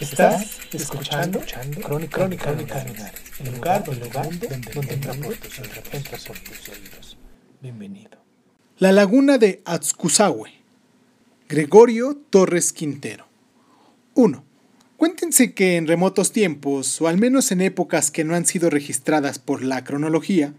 [0.00, 1.40] Estás escuchando,
[1.82, 6.38] Crónica, Crónica, Lunares, el lugar, el lugar donde, donde entra por tus oídos, entra por
[6.38, 7.16] tus oídos.
[7.62, 8.18] Bienvenido.
[8.78, 10.50] La laguna de Atzcuzahue.
[11.48, 13.28] Gregorio Torres Quintero.
[14.14, 14.44] 1.
[14.96, 19.38] Cuéntense que en remotos tiempos, o al menos en épocas que no han sido registradas
[19.38, 20.54] por la cronología,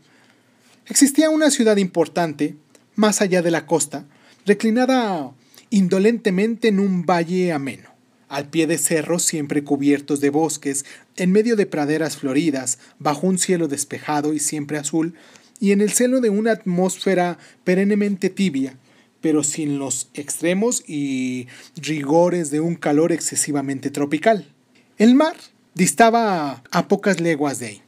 [0.86, 2.56] existía una ciudad importante,
[2.96, 4.06] más allá de la costa,
[4.46, 5.32] reclinada
[5.70, 7.95] indolentemente en un valle ameno,
[8.36, 10.84] al pie de cerros siempre cubiertos de bosques,
[11.16, 15.14] en medio de praderas floridas, bajo un cielo despejado y siempre azul,
[15.62, 18.78] y en el seno de una atmósfera perennemente tibia,
[19.22, 24.52] pero sin los extremos y rigores de un calor excesivamente tropical.
[24.98, 25.38] El mar
[25.74, 27.82] distaba a pocas leguas de ahí,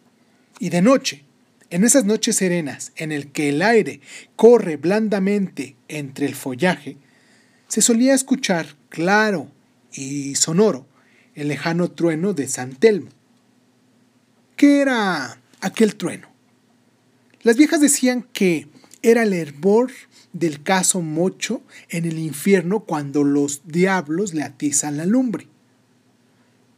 [0.59, 1.25] y de noche,
[1.71, 3.99] en esas noches serenas en el que el aire
[4.37, 6.95] corre blandamente entre el follaje,
[7.67, 9.51] se solía escuchar claro
[9.97, 10.85] y sonoro
[11.35, 13.09] el lejano trueno de San Telmo.
[14.55, 16.27] ¿Qué era aquel trueno?
[17.41, 18.67] Las viejas decían que
[19.01, 19.91] era el hervor
[20.33, 25.47] del caso mocho en el infierno cuando los diablos le atizan la lumbre.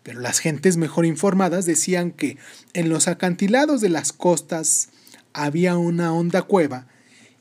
[0.03, 2.37] Pero las gentes mejor informadas decían que
[2.73, 4.89] en los acantilados de las costas
[5.33, 6.87] había una honda cueva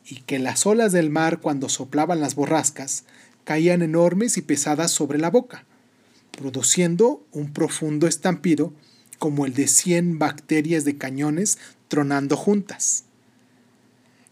[0.04, 3.04] y que las olas del mar cuando soplaban las borrascas
[3.44, 5.64] caían enormes y pesadas sobre la boca,
[6.38, 8.72] produciendo un profundo estampido
[9.18, 11.58] como el de cien bacterias de cañones
[11.88, 13.04] tronando juntas.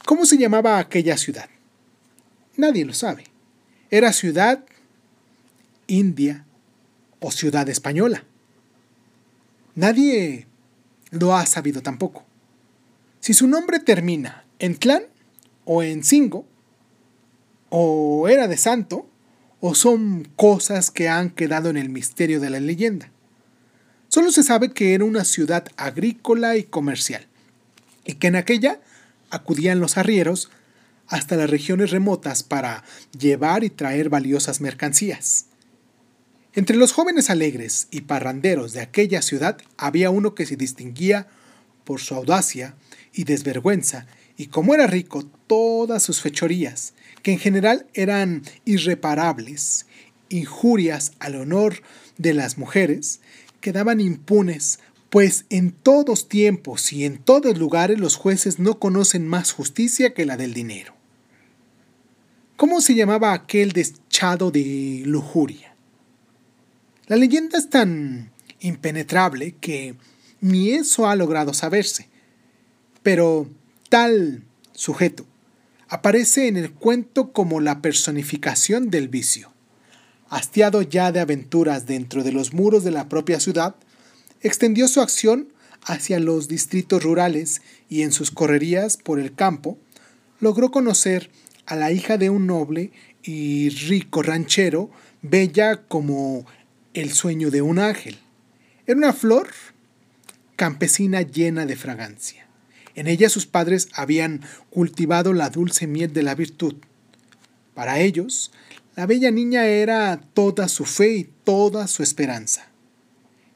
[0.04, 1.48] ¿Cómo se llamaba aquella ciudad?
[2.56, 3.24] Nadie lo sabe.
[3.90, 4.64] Era ciudad
[5.88, 6.44] india
[7.18, 8.22] o ciudad española.
[9.74, 10.46] Nadie
[11.10, 12.24] lo ha sabido tampoco.
[13.18, 15.02] Si su nombre termina en clan
[15.64, 16.46] o en singo,
[17.68, 19.08] o era de santo,
[19.60, 23.10] o son cosas que han quedado en el misterio de la leyenda.
[24.08, 27.26] Solo se sabe que era una ciudad agrícola y comercial,
[28.04, 28.80] y que en aquella
[29.30, 30.50] acudían los arrieros
[31.08, 32.84] hasta las regiones remotas para
[33.18, 35.46] llevar y traer valiosas mercancías.
[36.54, 41.28] Entre los jóvenes alegres y parranderos de aquella ciudad había uno que se distinguía
[41.84, 42.74] por su audacia
[43.12, 44.06] y desvergüenza,
[44.36, 46.94] y como era rico, todas sus fechorías,
[47.26, 49.86] que en general eran irreparables,
[50.28, 51.82] injurias al honor
[52.18, 53.20] de las mujeres,
[53.60, 54.78] quedaban impunes,
[55.10, 60.24] pues en todos tiempos y en todos lugares los jueces no conocen más justicia que
[60.24, 60.94] la del dinero.
[62.56, 65.74] ¿Cómo se llamaba aquel deschado de lujuria?
[67.08, 69.96] La leyenda es tan impenetrable que
[70.40, 72.08] ni eso ha logrado saberse,
[73.02, 73.50] pero
[73.88, 74.44] tal
[74.74, 75.26] sujeto
[75.88, 79.52] aparece en el cuento como la personificación del vicio.
[80.28, 83.76] Hastiado ya de aventuras dentro de los muros de la propia ciudad,
[84.40, 85.48] extendió su acción
[85.84, 89.78] hacia los distritos rurales y en sus correrías por el campo,
[90.40, 91.30] logró conocer
[91.64, 92.90] a la hija de un noble
[93.22, 94.90] y rico ranchero,
[95.22, 96.44] bella como
[96.94, 98.18] el sueño de un ángel.
[98.86, 99.48] Era una flor
[100.56, 102.45] campesina llena de fragancia.
[102.96, 104.40] En ella sus padres habían
[104.70, 106.76] cultivado la dulce miel de la virtud.
[107.74, 108.50] Para ellos,
[108.96, 112.68] la bella niña era toda su fe y toda su esperanza.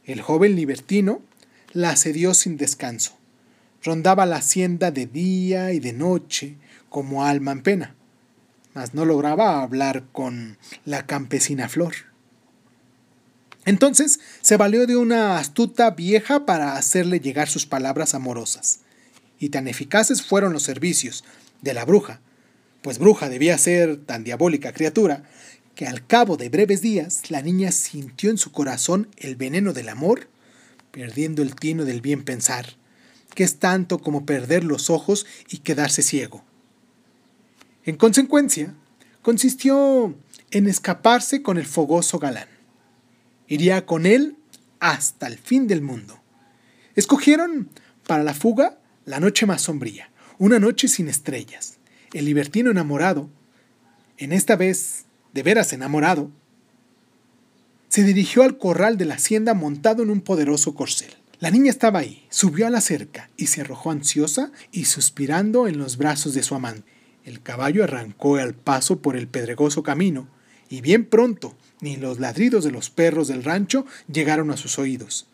[0.04, 1.22] El joven libertino
[1.72, 3.16] la asedió sin descanso.
[3.82, 6.56] Rondaba la hacienda de día y de noche
[6.90, 7.94] como alma en pena,
[8.74, 11.94] mas no lograba hablar con la campesina flor.
[13.64, 18.81] Entonces se valió de una astuta vieja para hacerle llegar sus palabras amorosas.
[19.40, 21.25] Y tan eficaces fueron los servicios
[21.62, 22.20] de la bruja,
[22.82, 25.25] pues bruja debía ser tan diabólica criatura,
[25.75, 29.88] que al cabo de breves días la niña sintió en su corazón el veneno del
[29.88, 30.28] amor,
[30.90, 32.76] perdiendo el tino del bien pensar,
[33.34, 36.44] que es tanto como perder los ojos y quedarse ciego.
[37.84, 38.75] En consecuencia,
[39.22, 40.14] consistió
[40.50, 42.48] en escaparse con el fogoso galán.
[43.46, 44.36] Iría con él
[44.81, 46.20] hasta el fin del mundo.
[46.94, 47.70] Escogieron
[48.06, 48.80] para la fuga
[49.10, 50.08] la noche más sombría,
[50.38, 51.78] una noche sin estrellas.
[52.12, 53.28] El libertino enamorado
[54.18, 56.30] en esta vez de veras enamorado,
[57.88, 61.16] se dirigió al corral de la hacienda montado en un poderoso corcel.
[61.40, 65.78] La niña estaba ahí, subió a la cerca y se arrojó ansiosa y suspirando en
[65.78, 66.92] los brazos de su amante.
[67.24, 70.28] El caballo arrancó al paso por el pedregoso camino,
[70.68, 75.26] y bien pronto ni los ladridos de los perros del rancho llegaron a sus oídos.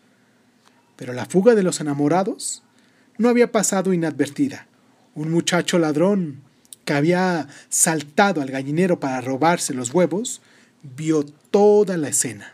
[0.95, 2.63] Pero la fuga de los enamorados
[3.17, 4.67] no había pasado inadvertida.
[5.15, 6.41] Un muchacho ladrón
[6.85, 10.41] que había saltado al gallinero para robarse los huevos
[10.95, 12.53] vio toda la escena.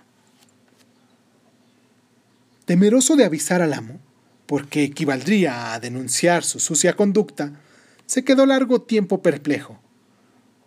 [2.65, 3.99] Temeroso de avisar al amo,
[4.45, 7.59] porque equivaldría a denunciar su sucia conducta,
[8.05, 9.79] se quedó largo tiempo perplejo.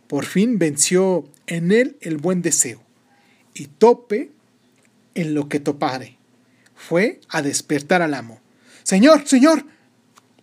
[0.06, 2.82] Por fin venció en él el buen deseo,
[3.54, 4.30] y tope
[5.14, 6.18] en lo que topare.
[6.74, 8.40] Fue a despertar al amo.
[8.82, 9.64] Señor, señor,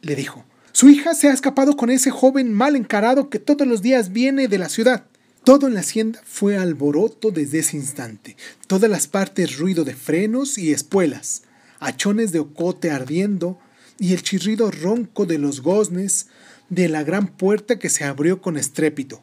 [0.04, 3.82] le dijo, su hija se ha escapado con ese joven mal encarado que todos los
[3.82, 5.06] días viene de la ciudad.
[5.44, 8.38] Todo en la hacienda fue alboroto desde ese instante.
[8.68, 11.44] Todas las partes ruido de frenos y espuelas,
[11.80, 13.60] hachones de ocote ardiendo
[13.98, 16.28] y el chirrido ronco de los goznes
[16.70, 19.22] de la gran puerta que se abrió con estrépito.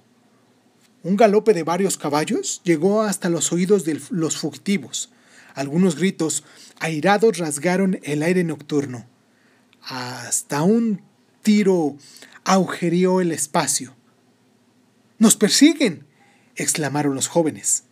[1.02, 5.10] Un galope de varios caballos llegó hasta los oídos de los fugitivos.
[5.54, 6.44] Algunos gritos
[6.78, 9.06] airados rasgaron el aire nocturno.
[9.82, 11.02] Hasta un
[11.42, 11.96] tiro
[12.44, 13.94] agujereó el espacio.
[15.18, 16.06] ¡Nos persiguen!
[16.56, 17.84] exclamaron los jóvenes.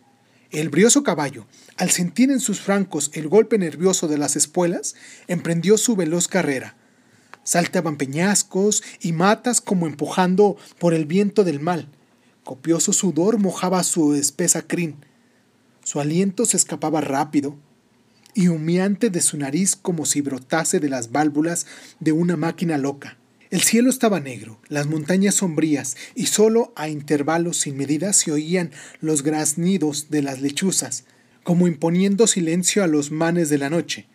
[0.51, 1.45] El brioso caballo,
[1.77, 4.95] al sentir en sus francos el golpe nervioso de las espuelas,
[5.27, 6.75] emprendió su veloz carrera.
[7.43, 11.89] Saltaban peñascos y matas como empujando por el viento del mal.
[12.43, 15.05] Copioso sudor mojaba su espesa crin.
[15.83, 17.57] Su aliento se escapaba rápido
[18.33, 21.65] y humeante de su nariz como si brotase de las válvulas
[21.99, 23.17] de una máquina loca.
[23.49, 28.71] El cielo estaba negro, las montañas sombrías, y solo a intervalos sin medida se oían
[29.01, 31.05] los graznidos de las lechuzas,
[31.43, 34.05] como imponiendo silencio a los manes de la noche.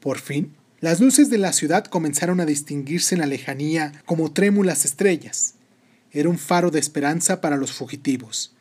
[0.00, 4.86] Por fin, las luces de la ciudad comenzaron a distinguirse en la lejanía como trémulas
[4.86, 5.54] estrellas.
[6.10, 8.54] Era un faro de esperanza para los fugitivos,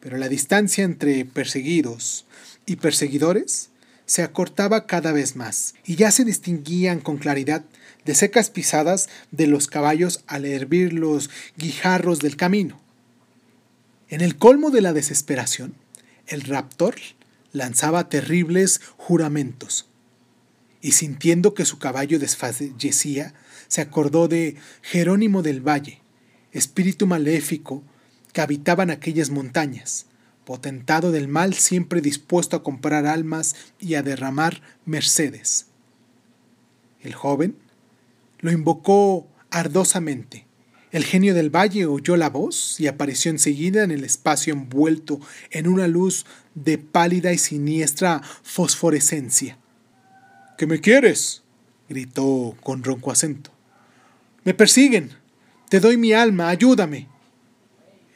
[0.00, 2.24] pero la distancia entre perseguidos
[2.64, 3.70] y perseguidores
[4.06, 7.64] se acortaba cada vez más, y ya se distinguían con claridad
[8.04, 12.80] de secas pisadas de los caballos al hervir los guijarros del camino.
[14.08, 15.74] En el colmo de la desesperación,
[16.28, 16.94] el raptor
[17.52, 19.86] lanzaba terribles juramentos,
[20.80, 23.34] y sintiendo que su caballo desfallecía,
[23.66, 26.00] se acordó de Jerónimo del Valle,
[26.52, 27.82] espíritu maléfico
[28.32, 30.06] que habitaba en aquellas montañas,
[30.46, 35.66] potentado del mal siempre dispuesto a comprar almas y a derramar mercedes.
[37.02, 37.56] El joven
[38.38, 40.46] lo invocó ardosamente.
[40.92, 45.20] El genio del valle oyó la voz y apareció enseguida en el espacio envuelto
[45.50, 49.58] en una luz de pálida y siniestra fosforescencia.
[50.56, 51.42] ¿Qué me quieres?
[51.88, 53.50] gritó con ronco acento.
[54.44, 55.10] Me persiguen.
[55.68, 57.08] Te doy mi alma, ayúdame.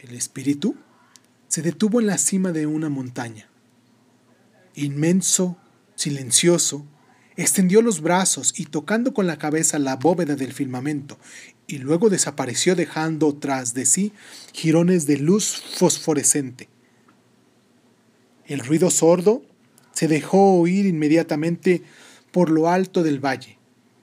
[0.01, 0.77] El espíritu
[1.51, 3.49] se detuvo en la cima de una montaña.
[4.77, 5.59] Inmenso,
[5.97, 6.87] silencioso,
[7.37, 11.19] extendió los brazos y tocando con la cabeza la bóveda del firmamento,
[11.67, 14.13] y luego desapareció dejando tras de sí
[14.53, 16.69] jirones de luz fosforescente.
[18.47, 19.43] El ruido sordo
[19.93, 21.83] se dejó oír inmediatamente
[22.31, 23.59] por lo alto del valle.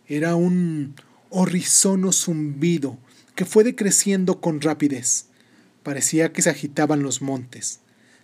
[0.06, 0.96] Era un
[1.30, 2.98] horrizono zumbido
[3.36, 5.27] que fue decreciendo con rapidez.
[5.88, 7.80] Parecía que se agitaban los montes.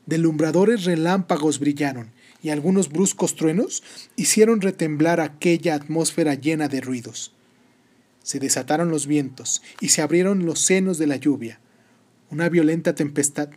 [0.05, 3.83] Delumbradores relámpagos brillaron y algunos bruscos truenos
[4.17, 7.31] hicieron retemblar aquella atmósfera llena de ruidos.
[8.21, 11.61] Se desataron los vientos y se abrieron los senos de la lluvia.
[12.29, 13.47] Una violenta tempestad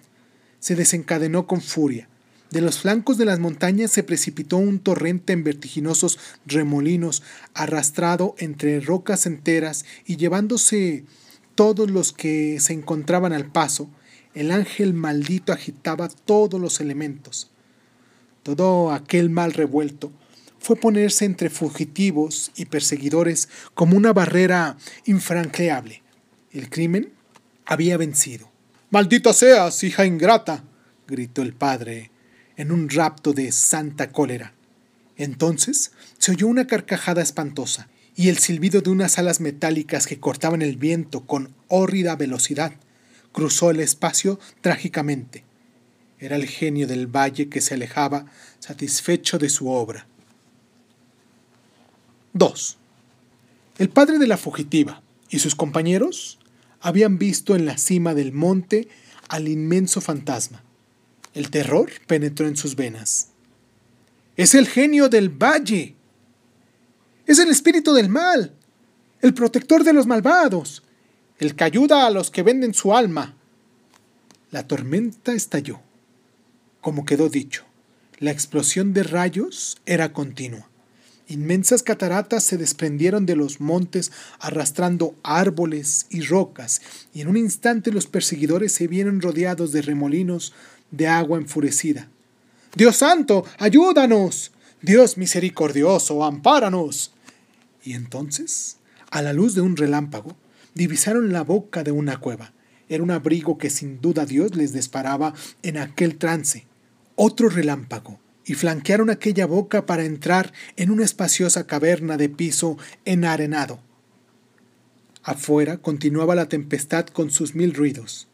[0.60, 2.08] se desencadenó con furia.
[2.52, 8.78] De los flancos de las montañas se precipitó un torrente en vertiginosos remolinos, arrastrado entre
[8.78, 11.02] rocas enteras y llevándose
[11.56, 13.90] todos los que se encontraban al paso,
[14.34, 17.50] el ángel maldito agitaba todos los elementos.
[18.42, 20.12] Todo aquel mal revuelto
[20.60, 26.02] fue ponerse entre fugitivos y perseguidores como una barrera infranqueable.
[26.52, 27.12] El crimen
[27.64, 28.50] había vencido.
[28.90, 30.62] Maldita seas, hija ingrata,
[31.08, 32.10] gritó el padre
[32.56, 34.52] en un rapto de santa cólera.
[35.16, 40.62] Entonces se oyó una carcajada espantosa y el silbido de unas alas metálicas que cortaban
[40.62, 42.72] el viento con hórrida velocidad
[43.32, 45.44] cruzó el espacio trágicamente.
[46.18, 48.24] Era el genio del valle que se alejaba
[48.58, 50.06] satisfecho de su obra.
[52.32, 52.78] 2.
[53.76, 56.38] El padre de la fugitiva y sus compañeros
[56.80, 58.88] habían visto en la cima del monte
[59.28, 60.62] al inmenso fantasma.
[61.34, 63.28] El terror penetró en sus venas.
[64.36, 65.95] Es el genio del valle.
[67.26, 68.52] Es el espíritu del mal,
[69.20, 70.84] el protector de los malvados,
[71.38, 73.34] el que ayuda a los que venden su alma.
[74.52, 75.80] La tormenta estalló.
[76.80, 77.64] Como quedó dicho,
[78.20, 80.68] la explosión de rayos era continua.
[81.26, 86.80] Inmensas cataratas se desprendieron de los montes arrastrando árboles y rocas,
[87.12, 90.52] y en un instante los perseguidores se vieron rodeados de remolinos
[90.92, 92.08] de agua enfurecida.
[92.76, 94.52] Dios santo, ayúdanos.
[94.80, 97.10] Dios misericordioso, ampáranos.
[97.86, 98.78] Y entonces,
[99.12, 100.36] a la luz de un relámpago,
[100.74, 102.52] divisaron la boca de una cueva.
[102.88, 106.66] Era un abrigo que sin duda Dios les disparaba en aquel trance.
[107.14, 113.78] Otro relámpago, y flanquearon aquella boca para entrar en una espaciosa caverna de piso enarenado.
[115.22, 118.26] Afuera continuaba la tempestad con sus mil ruidos.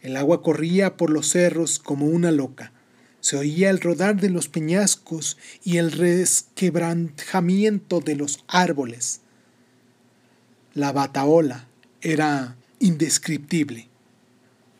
[0.00, 2.72] El agua corría por los cerros como una loca.
[3.20, 9.20] Se oía el rodar de los peñascos y el resquebrantamiento de los árboles.
[10.74, 11.66] La bataola
[12.00, 13.88] era indescriptible.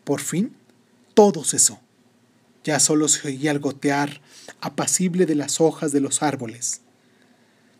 [0.03, 0.55] Por fin,
[1.13, 1.79] todo cesó.
[2.63, 4.21] Ya solo se oía el gotear
[4.61, 6.81] apacible de las hojas de los árboles.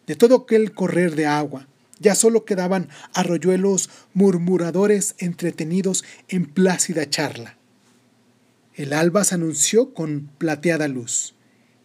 [0.08, 1.68] De todo aquel correr de agua,
[2.00, 7.57] ya solo quedaban arroyuelos murmuradores entretenidos en plácida charla.
[8.78, 11.34] El alba se anunció con plateada luz.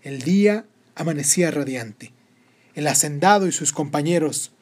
[0.03, 2.13] El día amanecía radiante.
[2.75, 4.53] El hacendado y sus compañeros,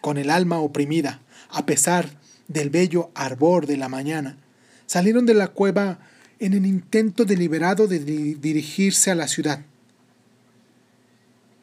[0.00, 1.20] con el alma oprimida,
[1.50, 2.08] a pesar
[2.46, 4.38] del bello arbor de la mañana,
[4.86, 5.98] salieron de la cueva
[6.38, 9.64] en el intento deliberado de dirigirse a la ciudad.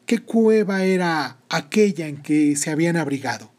[0.04, 3.50] ¿Qué cueva era aquella en que se habían abrigado?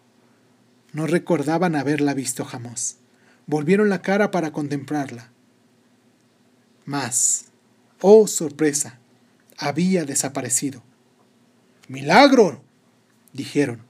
[0.94, 2.98] No recordaban haberla visto jamás.
[3.48, 5.30] Volvieron la cara para contemplarla.
[6.91, 7.45] Mas,
[8.01, 9.00] oh sorpresa,
[9.57, 10.83] había desaparecido.
[11.88, 12.65] ¡Milagro!
[13.31, 13.83] dijeron.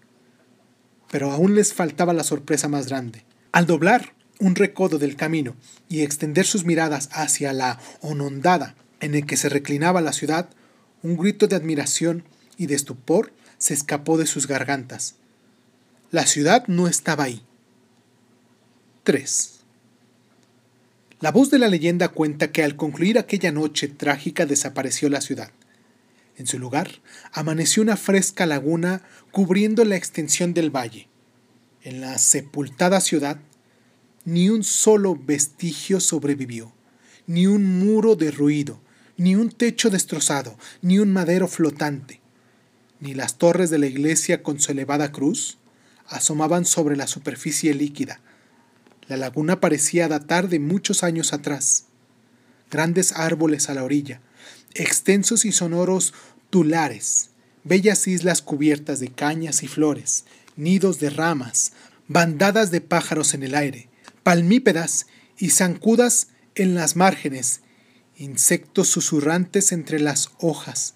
[1.09, 3.25] Pero aún les faltaba la sorpresa más grande.
[3.53, 5.55] Al doblar un recodo del camino
[5.89, 10.51] y extender sus miradas hacia la onondada en el que se reclinaba la ciudad,
[11.01, 12.23] un grito de admiración
[12.55, 15.15] y de estupor se escapó de sus gargantas.
[16.11, 17.41] La ciudad no estaba ahí.
[19.05, 19.60] 3.
[21.21, 25.51] La voz de la leyenda cuenta que al concluir aquella noche trágica desapareció la ciudad.
[26.35, 26.89] En su lugar,
[27.31, 31.09] amaneció una fresca laguna cubriendo la extensión del valle.
[31.83, 33.39] En la sepultada ciudad,
[34.25, 36.73] ni un solo vestigio sobrevivió,
[37.27, 38.81] ni un muro derruido,
[39.15, 42.19] ni un techo destrozado, ni un madero flotante,
[42.99, 45.59] ni las torres de la iglesia con su elevada cruz
[46.07, 48.21] asomaban sobre la superficie líquida.
[49.07, 51.85] La laguna parecía datar de muchos años atrás.
[52.69, 54.21] Grandes árboles a la orilla,
[54.73, 56.13] extensos y sonoros
[56.49, 57.29] tulares,
[57.63, 61.73] bellas islas cubiertas de cañas y flores, nidos de ramas,
[62.07, 63.89] bandadas de pájaros en el aire,
[64.23, 67.61] palmípedas y zancudas en las márgenes,
[68.17, 70.93] insectos susurrantes entre las hojas.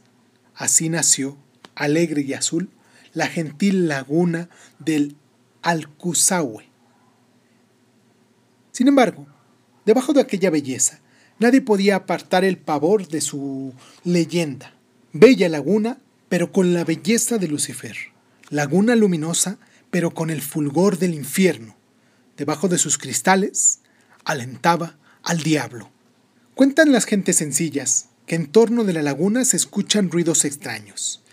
[0.53, 1.37] Así nació,
[1.73, 2.69] alegre y azul,
[3.13, 5.15] la gentil laguna del
[5.61, 6.64] Alcuzahue.
[8.75, 9.25] Sin embargo,
[9.85, 10.99] debajo de aquella belleza,
[11.39, 14.75] nadie podía apartar el pavor de su leyenda.
[15.13, 17.95] Bella laguna, pero con la belleza de Lucifer.
[18.49, 19.59] Laguna luminosa,
[19.91, 21.77] pero con el fulgor del infierno
[22.35, 23.79] debajo de sus cristales,
[24.25, 25.89] alentaba al diablo.
[26.53, 31.23] Cuentan las gentes sencillas que en torno de la laguna se escuchan ruidos extraños,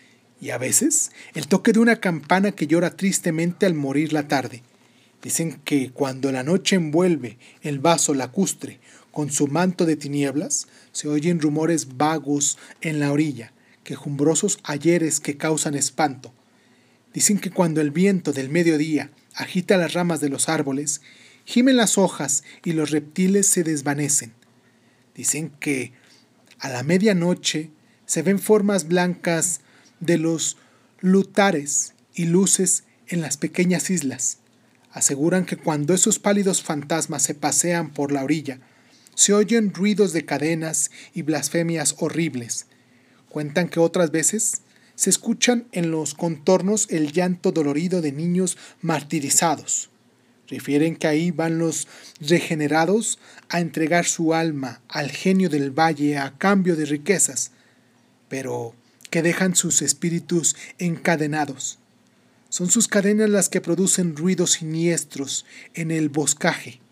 [0.41, 4.63] y a veces el toque de una campana que llora tristemente al morir la tarde.
[5.23, 8.81] Dicen que cuando la noche envuelve el vaso lacustre
[9.13, 13.53] con su manto de tinieblas, se oyen rumores vagos en la orilla,
[13.85, 16.35] quejumbrosos ayeres que causan espanto.
[17.15, 21.03] Dicen que cuando el viento del mediodía agita las ramas de los árboles,
[21.45, 24.33] gimen las hojas y los reptiles se desvanecen.
[25.15, 25.93] Dicen que
[26.59, 27.71] a la medianoche
[28.07, 29.61] se ven formas blancas
[30.01, 30.57] de los
[31.01, 34.42] lutares y luces en las pequeñas islas.
[34.93, 38.61] Aseguran que cuando esos pálidos fantasmas se pasean por la orilla,
[39.15, 42.67] se oyen ruidos de cadenas y blasfemias horribles.
[43.29, 44.63] Cuentan que otras veces
[44.95, 49.91] se escuchan en los contornos el llanto dolorido de niños martirizados.
[50.49, 51.89] Refieren que ahí van los
[52.21, 53.19] regenerados
[53.49, 57.53] a entregar su alma al genio del valle a cambio de riquezas,
[58.29, 58.75] pero
[59.09, 61.79] que dejan sus espíritus encadenados.
[62.53, 66.83] Son sus cadenas las que producen ruidos siniestros en el boscaje.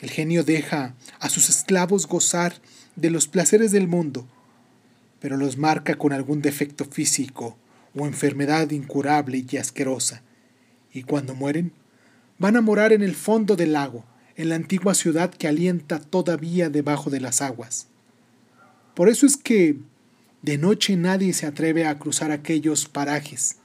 [0.00, 2.54] El genio deja a sus esclavos gozar
[2.96, 4.26] de los placeres del mundo,
[5.20, 7.56] pero los marca con algún defecto físico
[7.94, 10.24] o enfermedad incurable y asquerosa,
[10.92, 11.70] y cuando mueren,
[12.38, 16.70] van a morar en el fondo del lago, en la antigua ciudad que alienta todavía
[16.70, 17.86] debajo de las aguas.
[18.96, 19.76] Por eso es que
[20.42, 23.58] de noche nadie se atreve a cruzar aquellos parajes,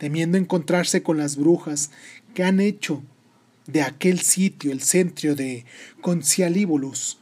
[0.00, 1.90] temiendo encontrarse con las brujas
[2.32, 3.02] que han hecho
[3.66, 5.66] de aquel sitio el centro de
[6.00, 7.18] Concialíbolus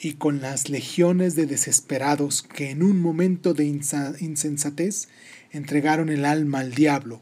[0.00, 5.06] y con las legiones de desesperados que en un momento de insensatez
[5.52, 7.20] entregaron el alma al diablo,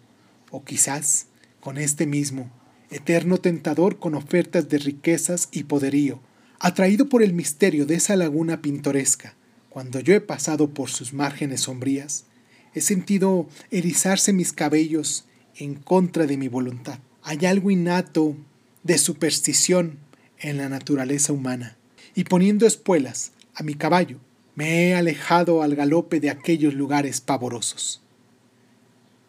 [0.50, 1.26] o quizás
[1.60, 2.50] con este mismo,
[2.90, 6.18] eterno tentador con ofertas de riquezas y poderío,
[6.60, 9.34] atraído por el misterio de esa laguna pintoresca.
[9.68, 12.24] Cuando yo he pasado por sus márgenes sombrías,
[12.74, 15.24] he sentido erizarse mis cabellos
[15.56, 16.98] en contra de mi voluntad.
[17.22, 18.36] Hay algo innato
[18.82, 19.98] de superstición
[20.38, 21.76] en la naturaleza humana,
[22.14, 24.18] y poniendo espuelas a mi caballo,
[24.54, 28.02] me he alejado al galope de aquellos lugares pavorosos.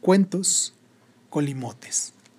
[0.02, 0.74] Cuentos
[1.30, 2.15] con limotes.